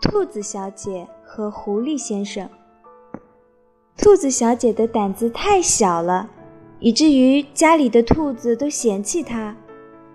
[0.00, 2.48] 兔子小姐和狐狸先生。
[3.96, 6.28] 兔子小姐的胆子太小了，
[6.80, 9.54] 以至于家里的兔子都嫌弃她。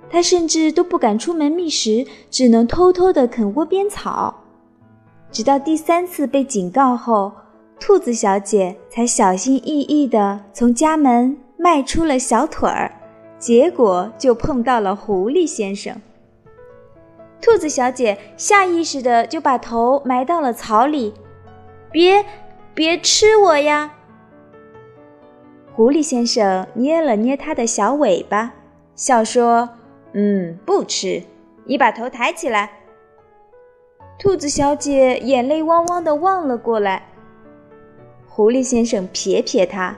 [0.09, 4.43] 她甚至都不敢出门觅食，只能偷偷地啃窝边草。
[5.31, 7.31] 直到第三次被警告后，
[7.79, 12.91] 兔子小姐才小心翼翼地从家门迈出了小腿儿，
[13.39, 16.01] 结果就碰到了狐狸先生。
[17.39, 21.13] 兔子小姐下意识的就把头埋到了草里，
[21.91, 22.26] 别，
[22.73, 23.93] 别吃我呀！
[25.73, 28.53] 狐狸先生捏了捏它的小尾巴，
[28.95, 29.70] 笑说
[30.13, 31.21] ：“嗯，不吃。
[31.65, 32.71] 你把头抬起来。”
[34.17, 37.04] 兔子小姐眼泪汪汪的望了过来。
[38.27, 39.95] 狐狸先生撇撇它，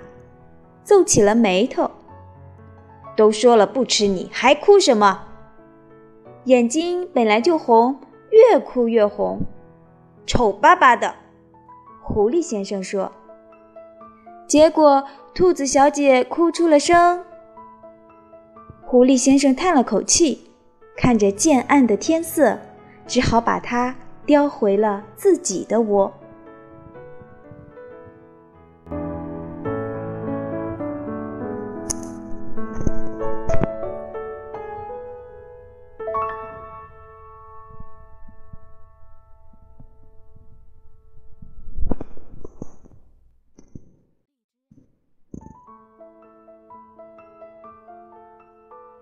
[0.83, 1.89] 皱起了眉头
[3.19, 5.25] ：“都说了不吃你，还哭什么？”
[6.47, 7.99] 眼睛本来就红，
[8.31, 9.41] 越哭越红，
[10.25, 11.15] 丑巴巴的。
[12.01, 13.11] 狐狸先生说。
[14.47, 15.03] 结果，
[15.35, 17.25] 兔子小姐哭出了声。
[18.85, 20.49] 狐狸先生叹了口气，
[20.95, 22.57] 看着渐暗的天色，
[23.05, 23.93] 只好把它
[24.25, 26.13] 叼回了自己的窝。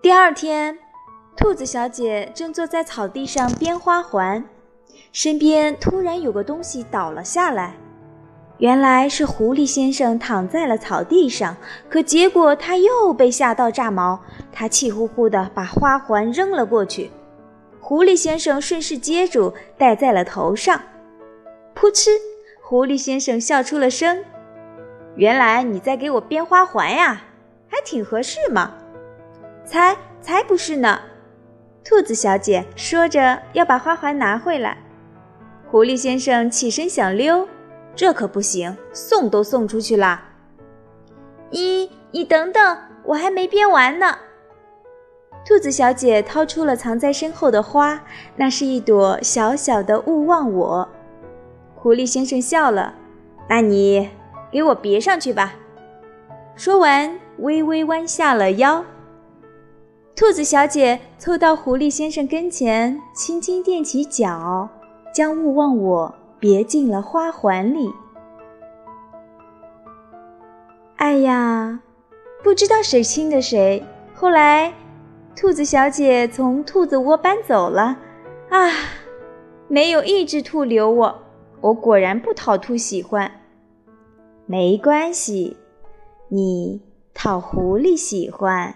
[0.08, 0.78] 第二天，
[1.36, 4.42] 兔子小姐正坐在草地上编花环，
[5.12, 7.74] 身边突然有个东西倒了下来。
[8.56, 11.54] 原来是狐狸先生躺在了草地上，
[11.90, 14.18] 可结果他又被吓到炸毛，
[14.50, 17.10] 他气呼呼地把花环扔了过去。
[17.78, 20.80] 狐狸先生顺势接住，戴在了头上。
[21.76, 22.12] 噗嗤，
[22.62, 24.24] 狐狸先生笑出了声
[25.16, 27.24] ：“原来你在给我编花环呀，
[27.68, 28.72] 还挺合适嘛。”
[29.68, 30.98] 才才不是呢！
[31.84, 34.78] 兔子小姐说着要把花环拿回来。
[35.70, 37.46] 狐狸先生起身想溜，
[37.94, 40.24] 这可不行，送都送出去啦。
[41.50, 44.16] 你你等等，我还没编完呢。
[45.46, 48.02] 兔子小姐掏出了藏在身后的花，
[48.36, 50.88] 那是一朵小小的勿忘我。
[51.74, 52.94] 狐狸先生笑了，
[53.50, 54.08] 那你
[54.50, 55.52] 给我别上去吧。
[56.56, 58.82] 说完，微微弯下了腰。
[60.18, 64.68] 兔子小姐凑到狐狸先生跟前，轻轻踮起脚，
[65.14, 67.88] 将勿忘我别进了花环里。
[70.96, 71.80] 哎呀，
[72.42, 73.80] 不知道谁亲的谁。
[74.12, 74.74] 后来，
[75.36, 77.96] 兔子小姐从兔子窝搬走了，
[78.48, 78.72] 啊，
[79.68, 81.16] 没有一只兔留我。
[81.60, 83.30] 我果然不讨兔喜欢。
[84.46, 85.56] 没关系，
[86.26, 86.82] 你
[87.14, 88.74] 讨狐狸喜欢。